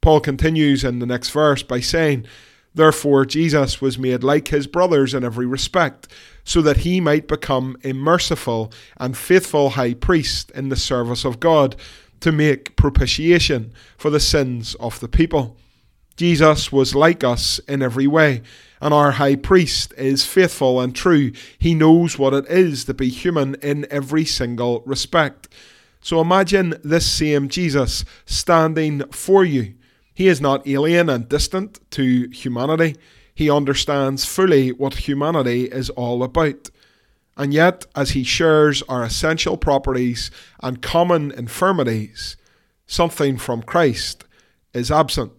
Paul 0.01 0.21
continues 0.21 0.83
in 0.83 0.99
the 0.99 1.07
next 1.07 1.31
verse 1.31 1.63
by 1.63 1.81
saying, 1.81 2.27
Therefore, 2.75 3.27
Jesus 3.27 3.81
was 3.81 3.99
made 3.99 4.23
like 4.23 4.49
his 4.49 4.67
brothers 4.67 5.13
in 5.13 5.25
every 5.25 5.47
respect, 5.47 6.09
so 6.45 6.63
that 6.63 6.79
he 6.79 7.01
might 7.01 7.27
become 7.27 7.77
a 7.83 7.93
merciful 7.93 8.73
and 8.97 9.17
faithful 9.17 9.71
high 9.71 9.95
priest 9.95 10.51
in 10.53 10.69
the 10.69 10.77
service 10.77 11.25
of 11.25 11.41
God 11.41 11.77
to 12.21 12.31
make 12.31 12.77
propitiation 12.77 13.73
for 13.97 14.11
the 14.11 14.21
sins 14.21 14.75
of 14.77 15.01
the 15.01 15.09
people. 15.09 15.57
Jesus 16.17 16.71
was 16.71 16.95
like 16.95 17.25
us 17.25 17.59
in 17.61 17.83
every 17.83 18.07
way, 18.07 18.43
and 18.81 18.95
our 18.95 19.13
high 19.13 19.37
priest 19.37 19.93
is 19.97 20.25
faithful 20.25 20.81
and 20.81 20.95
true. 20.95 21.33
He 21.59 21.75
knows 21.75 22.19
what 22.19 22.35
it 22.35 22.47
is 22.49 22.85
to 22.85 22.95
be 22.95 23.09
human 23.09 23.55
in 23.57 23.87
every 23.91 24.25
single 24.25 24.83
respect. 24.87 25.49
So 26.01 26.21
imagine 26.21 26.75
this 26.83 27.11
same 27.11 27.49
Jesus 27.49 28.05
standing 28.25 29.03
for 29.11 29.45
you. 29.45 29.75
He 30.15 30.29
is 30.29 30.41
not 30.41 30.67
alien 30.67 31.09
and 31.09 31.29
distant 31.29 31.79
to 31.93 32.29
humanity. 32.31 32.97
He 33.35 33.51
understands 33.51 34.25
fully 34.25 34.71
what 34.71 35.09
humanity 35.09 35.65
is 35.65 35.91
all 35.91 36.23
about. 36.23 36.71
And 37.37 37.55
yet, 37.55 37.87
as 37.97 38.11
he 38.11 38.25
shares 38.25 38.83
our 38.83 39.03
essential 39.03 39.57
properties 39.57 40.31
and 40.63 40.83
common 40.83 41.31
infirmities, 41.31 42.37
something 42.87 43.39
from 43.39 43.63
Christ 43.63 44.25
is 44.75 44.91
absent. 44.91 45.33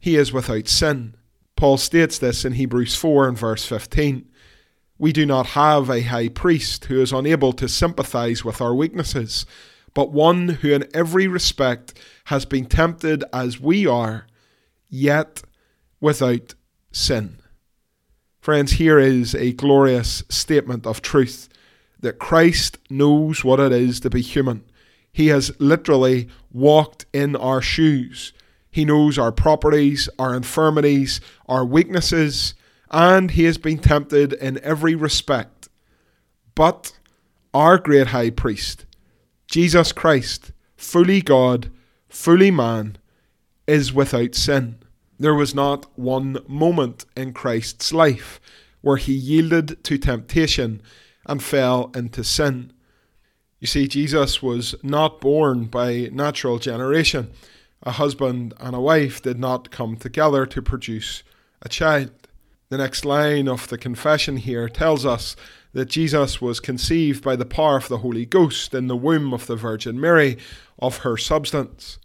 He 0.00 0.16
is 0.16 0.32
without 0.32 0.68
sin. 0.68 1.16
Paul 1.56 1.78
states 1.78 2.18
this 2.18 2.44
in 2.44 2.52
Hebrews 2.52 2.94
4 2.96 3.28
and 3.28 3.38
verse 3.38 3.64
15. 3.64 4.29
We 5.00 5.14
do 5.14 5.24
not 5.24 5.46
have 5.46 5.88
a 5.88 6.02
high 6.02 6.28
priest 6.28 6.84
who 6.84 7.00
is 7.00 7.10
unable 7.10 7.54
to 7.54 7.70
sympathize 7.70 8.44
with 8.44 8.60
our 8.60 8.74
weaknesses, 8.74 9.46
but 9.94 10.12
one 10.12 10.48
who 10.48 10.74
in 10.74 10.86
every 10.92 11.26
respect 11.26 11.98
has 12.26 12.44
been 12.44 12.66
tempted 12.66 13.24
as 13.32 13.58
we 13.58 13.86
are, 13.86 14.26
yet 14.90 15.42
without 16.02 16.54
sin. 16.92 17.38
Friends, 18.42 18.72
here 18.72 18.98
is 18.98 19.34
a 19.34 19.54
glorious 19.54 20.22
statement 20.28 20.86
of 20.86 21.00
truth 21.00 21.48
that 22.00 22.18
Christ 22.18 22.76
knows 22.90 23.42
what 23.42 23.58
it 23.58 23.72
is 23.72 24.00
to 24.00 24.10
be 24.10 24.20
human. 24.20 24.62
He 25.10 25.28
has 25.28 25.50
literally 25.58 26.28
walked 26.52 27.06
in 27.14 27.36
our 27.36 27.62
shoes. 27.62 28.34
He 28.70 28.84
knows 28.84 29.18
our 29.18 29.32
properties, 29.32 30.10
our 30.18 30.34
infirmities, 30.34 31.22
our 31.48 31.64
weaknesses, 31.64 32.52
and 32.90 33.32
he 33.32 33.44
has 33.44 33.58
been 33.58 33.78
tempted 33.78 34.32
in 34.32 34.58
every 34.62 34.94
respect. 34.94 35.68
But 36.54 36.92
our 37.54 37.78
great 37.78 38.08
high 38.08 38.30
priest, 38.30 38.86
Jesus 39.46 39.92
Christ, 39.92 40.52
fully 40.76 41.20
God, 41.20 41.70
fully 42.08 42.50
man, 42.50 42.96
is 43.66 43.92
without 43.92 44.34
sin. 44.34 44.78
There 45.18 45.34
was 45.34 45.54
not 45.54 45.86
one 45.98 46.38
moment 46.48 47.04
in 47.16 47.32
Christ's 47.32 47.92
life 47.92 48.40
where 48.80 48.96
he 48.96 49.12
yielded 49.12 49.84
to 49.84 49.98
temptation 49.98 50.80
and 51.26 51.42
fell 51.42 51.90
into 51.94 52.24
sin. 52.24 52.72
You 53.60 53.66
see, 53.66 53.86
Jesus 53.86 54.42
was 54.42 54.74
not 54.82 55.20
born 55.20 55.66
by 55.66 56.08
natural 56.12 56.58
generation. 56.58 57.30
A 57.82 57.92
husband 57.92 58.54
and 58.58 58.74
a 58.74 58.80
wife 58.80 59.20
did 59.20 59.38
not 59.38 59.70
come 59.70 59.96
together 59.96 60.46
to 60.46 60.62
produce 60.62 61.22
a 61.60 61.68
child. 61.68 62.19
The 62.70 62.78
next 62.78 63.04
line 63.04 63.48
of 63.48 63.66
the 63.66 63.76
confession 63.76 64.36
here 64.36 64.68
tells 64.68 65.04
us 65.04 65.34
that 65.72 65.86
Jesus 65.86 66.40
was 66.40 66.60
conceived 66.60 67.20
by 67.20 67.34
the 67.34 67.44
power 67.44 67.76
of 67.76 67.88
the 67.88 67.98
Holy 67.98 68.24
Ghost 68.24 68.72
in 68.74 68.86
the 68.86 68.96
womb 68.96 69.34
of 69.34 69.48
the 69.48 69.56
Virgin 69.56 70.00
Mary 70.00 70.38
of 70.78 70.98
her 70.98 71.16
substance. 71.16 71.98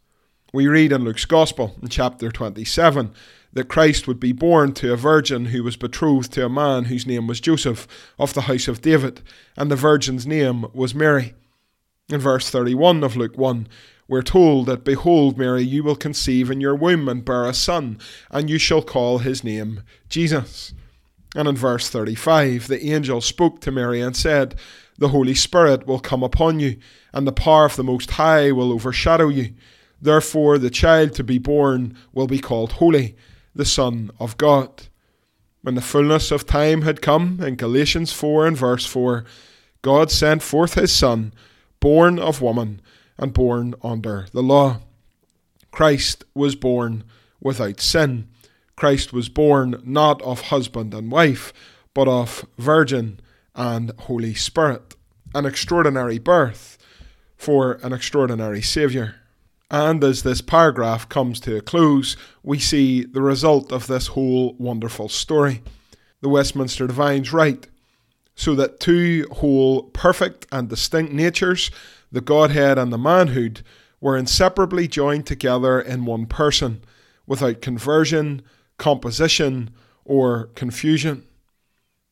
We 0.51 0.65
read 0.65 0.91
in 0.91 1.03
Luke's 1.03 1.25
Gospel 1.25 1.75
in 1.83 1.89
chapter 1.89 2.31
27 2.31 3.13
that 3.53 3.67
Christ 3.67 4.07
would 4.07 4.19
be 4.19 4.31
born 4.31 4.73
to 4.73 4.91
a 4.91 4.97
virgin 4.97 5.45
who 5.45 5.63
was 5.63 5.77
betrothed 5.77 6.33
to 6.33 6.45
a 6.47 6.49
man 6.49 6.85
whose 6.85 7.05
name 7.05 7.27
was 7.27 7.39
Joseph 7.39 7.87
of 8.17 8.33
the 8.33 8.41
house 8.41 8.67
of 8.67 8.81
David, 8.81 9.21
and 9.55 9.69
the 9.69 9.75
virgin's 9.75 10.25
name 10.25 10.65
was 10.73 10.95
Mary. 10.95 11.35
In 12.09 12.19
verse 12.19 12.49
31 12.49 13.03
of 13.03 13.15
Luke 13.15 13.37
1, 13.37 13.67
we're 14.07 14.21
told 14.21 14.67
that, 14.67 14.83
Behold, 14.83 15.37
Mary, 15.37 15.63
you 15.63 15.83
will 15.83 15.95
conceive 15.95 16.51
in 16.51 16.61
your 16.61 16.75
womb 16.75 17.09
and 17.09 17.25
bear 17.25 17.45
a 17.45 17.53
son, 17.53 17.97
and 18.29 18.49
you 18.49 18.57
shall 18.57 18.81
call 18.81 19.19
his 19.19 19.43
name 19.43 19.81
Jesus. 20.09 20.73
And 21.35 21.47
in 21.47 21.55
verse 21.55 21.89
35, 21.89 22.67
the 22.67 22.85
angel 22.85 23.19
spoke 23.19 23.59
to 23.61 23.71
Mary 23.71 24.01
and 24.01 24.15
said, 24.15 24.55
The 24.97 25.09
Holy 25.09 25.33
Spirit 25.33 25.87
will 25.87 25.99
come 25.99 26.23
upon 26.23 26.59
you, 26.59 26.77
and 27.13 27.27
the 27.27 27.33
power 27.33 27.65
of 27.65 27.75
the 27.75 27.83
Most 27.83 28.11
High 28.11 28.51
will 28.51 28.71
overshadow 28.71 29.29
you. 29.29 29.53
Therefore, 30.01 30.57
the 30.57 30.69
child 30.69 31.13
to 31.13 31.23
be 31.23 31.39
born 31.39 31.97
will 32.13 32.27
be 32.27 32.39
called 32.39 32.73
Holy, 32.73 33.15
the 33.55 33.65
Son 33.65 34.11
of 34.19 34.37
God. 34.37 34.83
When 35.61 35.75
the 35.75 35.81
fullness 35.81 36.29
of 36.29 36.45
time 36.45 36.83
had 36.83 37.01
come, 37.01 37.39
in 37.41 37.55
Galatians 37.55 38.13
4 38.13 38.45
and 38.45 38.55
verse 38.55 38.85
4, 38.85 39.25
God 39.81 40.11
sent 40.11 40.43
forth 40.43 40.75
his 40.75 40.93
Son, 40.93 41.33
born 41.79 42.19
of 42.19 42.41
woman, 42.41 42.81
and 43.17 43.33
born 43.33 43.75
under 43.83 44.27
the 44.31 44.43
law. 44.43 44.79
Christ 45.71 46.23
was 46.33 46.55
born 46.55 47.03
without 47.41 47.79
sin. 47.79 48.27
Christ 48.75 49.13
was 49.13 49.29
born 49.29 49.81
not 49.83 50.21
of 50.21 50.41
husband 50.41 50.93
and 50.93 51.11
wife, 51.11 51.53
but 51.93 52.07
of 52.07 52.45
Virgin 52.57 53.19
and 53.53 53.91
Holy 53.99 54.33
Spirit. 54.33 54.95
An 55.33 55.45
extraordinary 55.45 56.19
birth 56.19 56.77
for 57.37 57.73
an 57.83 57.93
extraordinary 57.93 58.61
Saviour. 58.61 59.15
And 59.69 60.03
as 60.03 60.23
this 60.23 60.41
paragraph 60.41 61.09
comes 61.09 61.39
to 61.41 61.57
a 61.57 61.61
close, 61.61 62.15
we 62.43 62.59
see 62.59 63.03
the 63.03 63.21
result 63.21 63.71
of 63.71 63.87
this 63.87 64.07
whole 64.07 64.53
wonderful 64.59 65.09
story. 65.09 65.61
The 66.21 66.29
Westminster 66.29 66.87
Divines 66.87 67.33
write 67.33 67.67
so 68.35 68.53
that 68.55 68.79
two 68.79 69.25
whole, 69.31 69.83
perfect, 69.83 70.45
and 70.51 70.69
distinct 70.69 71.13
natures, 71.13 71.71
the 72.15 72.21
Godhead 72.21 72.77
and 72.77 72.93
the 72.93 72.97
manhood, 72.97 73.61
were 73.99 74.15
inseparably 74.15 74.87
joined 74.87 75.27
together 75.27 75.81
in 75.81 76.05
one 76.05 76.25
person, 76.25 76.81
without 77.27 77.61
conversion, 77.61 78.41
composition, 78.77 79.69
or 80.05 80.45
confusion. 80.55 81.25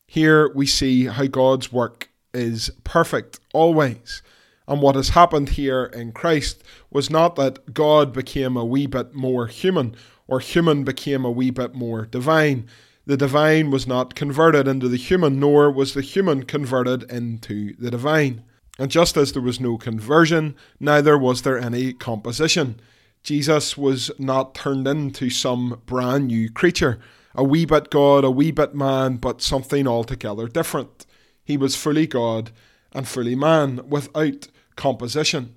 Here 0.06 0.52
we 0.54 0.66
see 0.66 1.06
how 1.06 1.24
God's 1.24 1.72
work 1.72 2.10
is 2.34 2.70
perfect 2.84 3.40
always. 3.54 4.20
And 4.68 4.82
what 4.82 4.94
has 4.94 5.10
happened 5.10 5.50
here 5.50 5.84
in 5.84 6.12
Christ 6.12 6.62
was 6.90 7.08
not 7.08 7.36
that 7.36 7.72
God 7.72 8.12
became 8.12 8.58
a 8.58 8.64
wee 8.64 8.86
bit 8.86 9.14
more 9.14 9.46
human 9.46 9.96
or 10.28 10.38
human 10.38 10.84
became 10.84 11.24
a 11.24 11.30
wee 11.30 11.50
bit 11.50 11.74
more 11.74 12.04
divine. 12.04 12.68
The 13.06 13.16
divine 13.16 13.70
was 13.70 13.86
not 13.86 14.14
converted 14.14 14.68
into 14.68 14.88
the 14.88 14.98
human, 14.98 15.40
nor 15.40 15.70
was 15.70 15.94
the 15.94 16.02
human 16.02 16.42
converted 16.42 17.10
into 17.10 17.74
the 17.76 17.90
divine. 17.90 18.44
And 18.78 18.90
just 18.90 19.16
as 19.16 19.32
there 19.32 19.42
was 19.42 19.60
no 19.60 19.78
conversion, 19.78 20.56
neither 20.80 21.16
was 21.16 21.42
there 21.42 21.58
any 21.58 21.92
composition. 21.92 22.80
Jesus 23.22 23.76
was 23.76 24.10
not 24.18 24.54
turned 24.54 24.86
into 24.88 25.30
some 25.30 25.80
brand 25.86 26.26
new 26.26 26.50
creature, 26.50 26.98
a 27.34 27.44
wee 27.44 27.64
bit 27.64 27.90
God, 27.90 28.24
a 28.24 28.30
wee 28.30 28.50
bit 28.50 28.74
man, 28.74 29.16
but 29.16 29.40
something 29.40 29.86
altogether 29.86 30.48
different. 30.48 31.06
He 31.44 31.56
was 31.56 31.76
fully 31.76 32.06
God 32.06 32.50
and 32.92 33.06
fully 33.06 33.34
man 33.34 33.88
without 33.88 34.48
composition. 34.76 35.54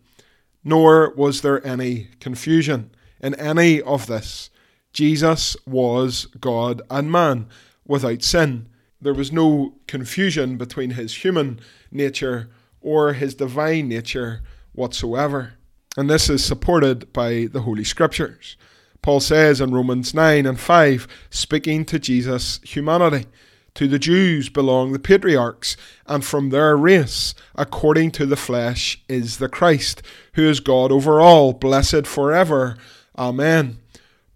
Nor 0.63 1.13
was 1.15 1.41
there 1.41 1.65
any 1.65 2.09
confusion 2.19 2.91
in 3.19 3.33
any 3.36 3.81
of 3.81 4.07
this. 4.07 4.50
Jesus 4.93 5.57
was 5.65 6.25
God 6.39 6.81
and 6.89 7.12
man 7.12 7.47
without 7.86 8.24
sin. 8.24 8.67
There 9.01 9.13
was 9.13 9.31
no 9.31 9.75
confusion 9.88 10.57
between 10.57 10.91
his 10.91 11.24
human 11.24 11.59
nature 11.91 12.50
or 12.88 13.12
his 13.12 13.36
divine 13.36 13.89
nature 13.89 14.39
whatsoever. 14.72 15.56
And 15.98 16.10
this 16.10 16.29
is 16.29 16.41
supported 16.41 17.12
by 17.12 17.50
the 17.51 17.63
Holy 17.63 17.84
Scriptures. 17.84 18.56
Paul 19.01 19.20
says 19.20 19.60
in 19.60 19.74
Romans 19.74 20.13
9 20.13 20.46
and 20.46 20.58
5, 20.58 21.08
speaking 21.29 21.84
to 21.84 22.00
Jesus' 22.00 22.62
humanity, 22.63 23.25
to 23.74 23.89
the 23.89 24.00
Jews 24.00 24.48
belong 24.48 24.94
the 24.94 25.00
patriarchs, 25.00 25.75
and 26.06 26.24
from 26.24 26.50
their 26.50 26.77
race, 26.77 27.36
according 27.56 28.12
to 28.12 28.25
the 28.25 28.38
flesh, 28.38 29.03
is 29.10 29.38
the 29.38 29.50
Christ, 29.50 30.01
who 30.36 30.48
is 30.48 30.62
God 30.62 30.89
over 30.89 31.20
all, 31.20 31.51
blessed 31.51 32.08
forever. 32.08 32.77
Amen. 33.17 33.79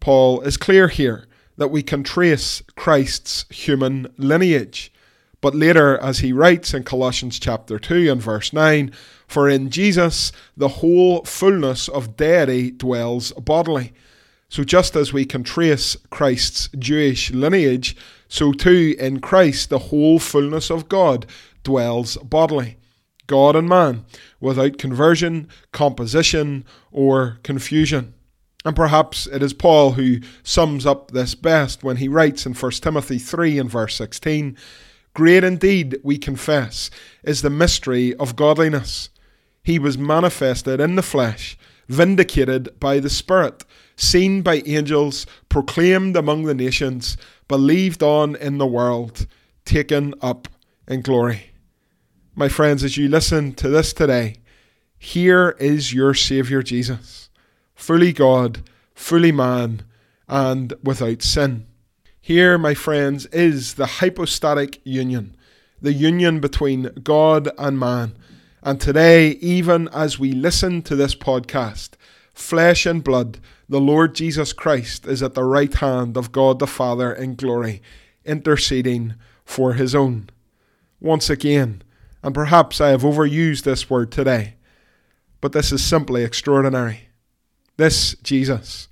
Paul 0.01 0.41
is 0.41 0.57
clear 0.57 0.89
here 0.89 1.25
that 1.55 1.69
we 1.69 1.83
can 1.83 2.03
trace 2.03 2.61
Christ's 2.75 3.45
human 3.49 4.13
lineage. 4.17 4.90
But 5.41 5.55
later, 5.55 5.97
as 5.97 6.19
he 6.19 6.31
writes 6.31 6.73
in 6.73 6.83
Colossians 6.83 7.39
chapter 7.39 7.79
2 7.79 8.11
and 8.11 8.21
verse 8.21 8.53
9, 8.53 8.91
for 9.27 9.49
in 9.49 9.71
Jesus 9.71 10.31
the 10.55 10.67
whole 10.67 11.23
fullness 11.23 11.87
of 11.87 12.15
deity 12.15 12.69
dwells 12.69 13.31
bodily. 13.33 13.93
So 14.49 14.63
just 14.63 14.95
as 14.95 15.13
we 15.13 15.25
can 15.25 15.43
trace 15.43 15.97
Christ's 16.09 16.69
Jewish 16.77 17.31
lineage, 17.31 17.95
so 18.27 18.51
too 18.51 18.95
in 18.99 19.19
Christ 19.19 19.69
the 19.69 19.79
whole 19.79 20.19
fullness 20.19 20.69
of 20.69 20.89
God 20.89 21.25
dwells 21.63 22.17
bodily. 22.17 22.77
God 23.27 23.55
and 23.55 23.69
man, 23.69 24.05
without 24.41 24.77
conversion, 24.77 25.47
composition, 25.71 26.65
or 26.91 27.39
confusion. 27.43 28.13
And 28.65 28.75
perhaps 28.75 29.25
it 29.25 29.41
is 29.41 29.53
Paul 29.53 29.91
who 29.91 30.19
sums 30.43 30.85
up 30.85 31.11
this 31.11 31.33
best 31.33 31.83
when 31.83 31.97
he 31.97 32.07
writes 32.07 32.45
in 32.45 32.53
1 32.53 32.71
Timothy 32.73 33.17
3 33.17 33.57
and 33.57 33.69
verse 33.71 33.95
16 33.95 34.57
Great 35.13 35.43
indeed, 35.43 35.99
we 36.03 36.17
confess, 36.17 36.89
is 37.23 37.41
the 37.41 37.49
mystery 37.49 38.15
of 38.15 38.35
godliness. 38.35 39.09
He 39.63 39.77
was 39.77 39.97
manifested 39.97 40.79
in 40.79 40.95
the 40.95 41.03
flesh, 41.03 41.57
vindicated 41.87 42.79
by 42.79 42.99
the 42.99 43.09
Spirit, 43.09 43.65
seen 43.95 44.41
by 44.41 44.63
angels, 44.65 45.25
proclaimed 45.49 46.15
among 46.15 46.43
the 46.43 46.55
nations 46.55 47.17
believed 47.51 48.01
on 48.01 48.37
in 48.37 48.57
the 48.57 48.65
world, 48.65 49.27
taken 49.65 50.13
up 50.21 50.47
in 50.87 51.01
glory. 51.01 51.51
My 52.33 52.47
friends, 52.47 52.81
as 52.81 52.95
you 52.95 53.09
listen 53.09 53.53
to 53.55 53.67
this 53.67 53.91
today, 53.91 54.37
here 54.97 55.57
is 55.59 55.93
your 55.93 56.13
Saviour 56.13 56.63
Jesus, 56.63 57.29
fully 57.75 58.13
God, 58.13 58.63
fully 58.95 59.33
man, 59.33 59.81
and 60.29 60.73
without 60.81 61.21
sin. 61.21 61.67
Here, 62.23 62.59
my 62.59 62.75
friends, 62.75 63.25
is 63.27 63.73
the 63.73 63.87
hypostatic 63.97 64.79
union, 64.83 65.35
the 65.81 65.91
union 65.91 66.39
between 66.39 66.91
God 67.03 67.49
and 67.57 67.79
man. 67.79 68.13
And 68.61 68.79
today, 68.79 69.31
even 69.41 69.87
as 69.87 70.19
we 70.19 70.31
listen 70.31 70.83
to 70.83 70.95
this 70.95 71.15
podcast, 71.15 71.93
flesh 72.31 72.85
and 72.85 73.03
blood, 73.03 73.39
the 73.67 73.81
Lord 73.81 74.13
Jesus 74.13 74.53
Christ 74.53 75.07
is 75.07 75.23
at 75.23 75.33
the 75.33 75.43
right 75.43 75.73
hand 75.73 76.15
of 76.15 76.31
God 76.31 76.59
the 76.59 76.67
Father 76.67 77.11
in 77.11 77.33
glory, 77.33 77.81
interceding 78.23 79.15
for 79.43 79.73
his 79.73 79.95
own. 79.95 80.29
Once 80.99 81.27
again, 81.27 81.81
and 82.21 82.35
perhaps 82.35 82.79
I 82.79 82.89
have 82.89 83.01
overused 83.01 83.63
this 83.63 83.89
word 83.89 84.11
today, 84.11 84.53
but 85.41 85.53
this 85.53 85.71
is 85.71 85.83
simply 85.83 86.23
extraordinary. 86.23 87.09
This 87.77 88.13
Jesus, 88.21 88.89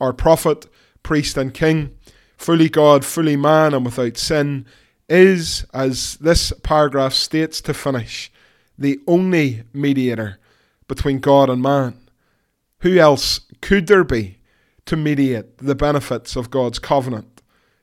our 0.00 0.12
prophet, 0.12 0.68
priest, 1.02 1.36
and 1.36 1.52
king, 1.52 1.96
fully 2.42 2.68
God, 2.68 3.04
fully 3.04 3.36
man, 3.36 3.72
and 3.72 3.84
without 3.84 4.16
sin, 4.16 4.66
is, 5.08 5.64
as 5.72 6.16
this 6.16 6.52
paragraph 6.62 7.12
states 7.12 7.60
to 7.60 7.72
finish, 7.72 8.32
the 8.76 8.98
only 9.06 9.62
mediator 9.72 10.38
between 10.88 11.20
God 11.20 11.48
and 11.48 11.62
man. 11.62 11.94
Who 12.80 12.98
else 12.98 13.40
could 13.60 13.86
there 13.86 14.02
be 14.02 14.38
to 14.86 14.96
mediate 14.96 15.58
the 15.58 15.76
benefits 15.76 16.34
of 16.34 16.50
God's 16.50 16.80
covenant? 16.80 17.42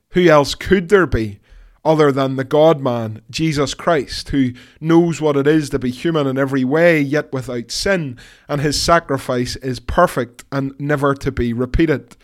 Who 0.10 0.28
else 0.28 0.56
could 0.56 0.90
there 0.90 1.08
be 1.08 1.40
other 1.86 2.12
than 2.12 2.36
the 2.36 2.44
God 2.44 2.82
man, 2.82 3.22
Jesus 3.30 3.74
Christ, 3.74 4.30
who 4.30 4.52
knows 4.82 5.22
what 5.22 5.38
it 5.38 5.48
is 5.48 5.70
to 5.70 5.80
be 5.80 5.92
human 5.92 6.28
in 6.28 6.38
every 6.38 6.66
way, 6.66 7.00
yet 7.00 7.32
without 7.32 7.72
sin, 7.72 8.18
and 8.50 8.60
his 8.60 8.82
sacrifice 8.82 9.56
is 9.58 9.80
perfect 9.80 10.44
and 10.52 10.78
never 10.78 11.16
to 11.16 11.32
be 11.32 11.54
repeated? 11.54 12.18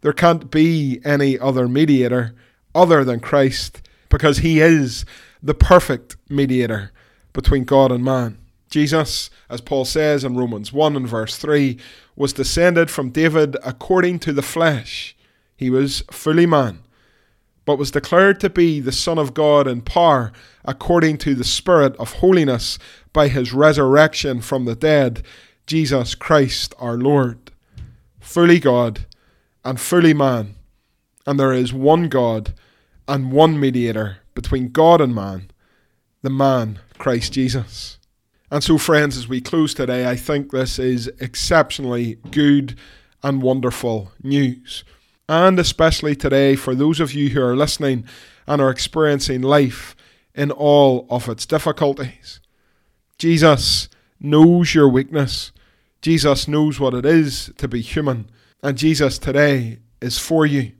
There 0.00 0.12
can't 0.12 0.50
be 0.50 1.00
any 1.04 1.38
other 1.38 1.68
mediator 1.68 2.34
other 2.74 3.04
than 3.04 3.20
Christ, 3.20 3.82
because 4.08 4.38
he 4.38 4.60
is 4.60 5.04
the 5.42 5.54
perfect 5.54 6.16
mediator 6.28 6.92
between 7.32 7.64
God 7.64 7.90
and 7.90 8.04
man. 8.04 8.38
Jesus, 8.70 9.30
as 9.48 9.60
Paul 9.60 9.84
says 9.84 10.24
in 10.24 10.36
Romans 10.36 10.72
1 10.72 10.94
and 10.96 11.08
verse 11.08 11.36
3, 11.36 11.78
was 12.14 12.32
descended 12.32 12.90
from 12.90 13.10
David 13.10 13.56
according 13.64 14.18
to 14.20 14.32
the 14.32 14.42
flesh. 14.42 15.16
He 15.56 15.70
was 15.70 16.02
fully 16.10 16.46
man, 16.46 16.80
but 17.64 17.78
was 17.78 17.90
declared 17.90 18.40
to 18.40 18.50
be 18.50 18.80
the 18.80 18.92
Son 18.92 19.18
of 19.18 19.34
God 19.34 19.66
in 19.66 19.80
power 19.80 20.32
according 20.64 21.18
to 21.18 21.34
the 21.34 21.44
Spirit 21.44 21.96
of 21.96 22.14
holiness 22.14 22.78
by 23.12 23.28
his 23.28 23.52
resurrection 23.52 24.40
from 24.40 24.64
the 24.64 24.76
dead, 24.76 25.22
Jesus 25.66 26.14
Christ 26.14 26.74
our 26.78 26.96
Lord. 26.96 27.50
Fully 28.20 28.60
God 28.60 29.06
and 29.64 29.80
fully 29.80 30.14
man, 30.14 30.54
and 31.26 31.38
there 31.38 31.52
is 31.52 31.72
one 31.72 32.08
God 32.08 32.54
and 33.06 33.32
one 33.32 33.58
mediator 33.58 34.18
between 34.34 34.70
God 34.70 35.00
and 35.00 35.14
man, 35.14 35.50
the 36.22 36.30
man, 36.30 36.78
Christ 36.98 37.32
Jesus. 37.32 37.98
And 38.50 38.64
so, 38.64 38.78
friends, 38.78 39.16
as 39.16 39.28
we 39.28 39.40
close 39.40 39.74
today, 39.74 40.08
I 40.08 40.16
think 40.16 40.50
this 40.50 40.78
is 40.78 41.08
exceptionally 41.20 42.14
good 42.30 42.78
and 43.22 43.42
wonderful 43.42 44.12
news. 44.22 44.84
And 45.28 45.58
especially 45.58 46.16
today, 46.16 46.56
for 46.56 46.74
those 46.74 47.00
of 47.00 47.12
you 47.12 47.30
who 47.30 47.42
are 47.42 47.56
listening 47.56 48.06
and 48.46 48.62
are 48.62 48.70
experiencing 48.70 49.42
life 49.42 49.94
in 50.34 50.50
all 50.50 51.06
of 51.10 51.28
its 51.28 51.44
difficulties. 51.44 52.40
Jesus 53.18 53.88
knows 54.20 54.74
your 54.74 54.88
weakness. 54.88 55.52
Jesus 56.00 56.48
knows 56.48 56.80
what 56.80 56.94
it 56.94 57.04
is 57.04 57.52
to 57.58 57.68
be 57.68 57.82
human. 57.82 58.30
And 58.62 58.76
Jesus 58.76 59.18
today 59.18 59.78
is 60.00 60.18
for 60.18 60.44
you. 60.44 60.72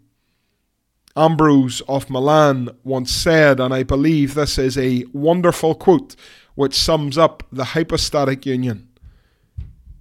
Ambrose 1.16 1.80
of 1.82 2.10
Milan 2.10 2.70
once 2.84 3.12
said, 3.12 3.60
and 3.60 3.74
I 3.74 3.82
believe 3.82 4.34
this 4.34 4.58
is 4.58 4.78
a 4.78 5.04
wonderful 5.12 5.74
quote 5.74 6.14
which 6.54 6.74
sums 6.74 7.16
up 7.16 7.44
the 7.52 7.64
hypostatic 7.64 8.44
union. 8.46 8.88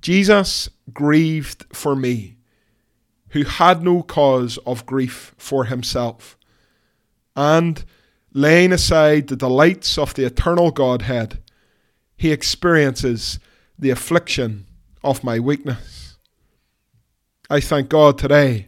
Jesus 0.01 0.69
grieved 0.93 1.65
for 1.73 1.95
me, 1.95 2.37
who 3.29 3.43
had 3.43 3.83
no 3.83 4.03
cause 4.03 4.57
of 4.65 4.85
grief 4.85 5.35
for 5.37 5.65
himself, 5.65 6.37
and 7.35 7.83
laying 8.33 8.71
aside 8.71 9.27
the 9.27 9.35
delights 9.35 9.97
of 9.97 10.13
the 10.13 10.25
eternal 10.25 10.71
Godhead, 10.71 11.39
he 12.15 12.31
experiences 12.31 13.39
the 13.77 13.89
affliction 13.89 14.65
of 15.03 15.23
my 15.23 15.39
weakness. 15.39 16.06
I 17.49 17.61
thank 17.61 17.87
God 17.87 18.17
today 18.17 18.67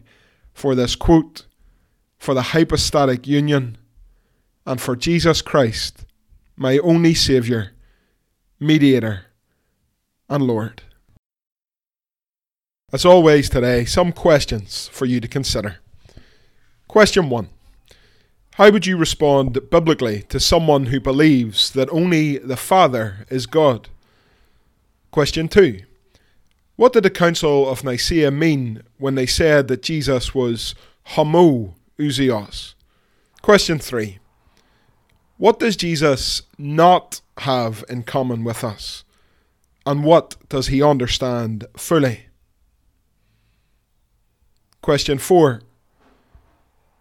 for 0.54 0.74
this 0.74 0.96
quote, 0.96 1.44
for 2.18 2.32
the 2.32 2.42
hypostatic 2.42 3.26
union, 3.26 3.76
and 4.64 4.80
for 4.80 4.96
Jesus 4.96 5.42
Christ, 5.42 6.06
my 6.56 6.78
only 6.78 7.12
Saviour, 7.12 7.72
mediator, 8.58 9.26
and 10.30 10.44
Lord. 10.44 10.82
As 12.90 13.04
always, 13.04 13.50
today, 13.50 13.84
some 13.84 14.12
questions 14.12 14.88
for 14.88 15.04
you 15.04 15.20
to 15.20 15.28
consider. 15.28 15.76
Question 16.88 17.28
1 17.28 17.48
How 18.54 18.70
would 18.70 18.86
you 18.86 18.96
respond 18.96 19.70
biblically 19.70 20.22
to 20.22 20.40
someone 20.40 20.86
who 20.86 21.00
believes 21.00 21.70
that 21.72 21.90
only 21.90 22.38
the 22.38 22.56
Father 22.56 23.26
is 23.28 23.44
God? 23.46 23.90
Question 25.10 25.48
2 25.48 25.82
What 26.80 26.94
did 26.94 27.02
the 27.02 27.10
Council 27.10 27.68
of 27.68 27.84
Nicaea 27.84 28.30
mean 28.30 28.82
when 28.96 29.14
they 29.14 29.26
said 29.26 29.68
that 29.68 29.82
Jesus 29.82 30.34
was 30.34 30.74
homoousios? 31.08 32.72
Question 33.42 33.78
3 33.78 34.18
What 35.36 35.58
does 35.58 35.76
Jesus 35.76 36.40
not 36.56 37.20
have 37.36 37.84
in 37.90 38.04
common 38.04 38.44
with 38.44 38.64
us? 38.64 39.04
And 39.84 40.04
what 40.04 40.36
does 40.48 40.68
he 40.68 40.82
understand 40.82 41.66
fully? 41.76 42.28
Question 44.80 45.18
4 45.18 45.60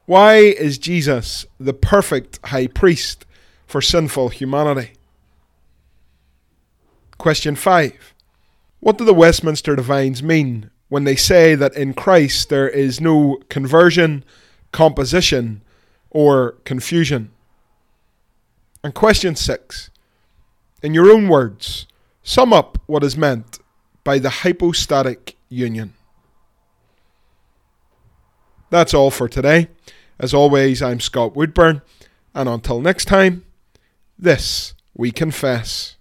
Why 0.08 0.36
is 0.39 0.78
Jesus 0.78 1.46
the 1.58 1.74
perfect 1.74 2.46
high 2.48 2.68
priest 2.68 3.26
for 3.65 3.82
sinful 3.82 4.28
humanity? 4.28 4.92
Question 7.18 7.56
5 7.56 8.09
What 8.80 8.98
do 8.98 9.04
the 9.04 9.13
Westminster 9.13 9.76
Divines 9.76 10.24
mean 10.24 10.72
when 10.88 11.04
they 11.04 11.15
say 11.15 11.54
that 11.56 11.76
in 11.76 11.94
Christ 11.94 12.50
there 12.50 12.70
is 12.70 13.02
no 13.02 13.39
conversion, 13.50 14.24
composition, 14.72 15.62
or 16.10 16.54
confusion? 16.63 17.32
And 18.84 18.94
question 18.94 19.36
6 19.36 19.89
In 20.82 20.94
your 20.94 21.12
own 21.12 21.28
words, 21.28 21.88
sum 22.24 22.54
up 22.54 22.78
what 22.86 23.04
is 23.04 23.18
meant 23.18 23.60
by 24.06 24.18
the 24.18 24.30
hypostatic 24.30 25.36
union. 25.50 25.94
That's 28.70 28.94
all 28.94 29.12
for 29.12 29.28
today. 29.28 29.68
As 30.20 30.34
always, 30.34 30.82
I'm 30.82 31.00
Scott 31.00 31.36
Woodburn, 31.36 31.82
and 32.34 32.48
until 32.48 32.80
next 32.80 33.06
time, 33.06 33.46
this 34.18 34.74
we 34.94 35.12
confess. 35.12 35.96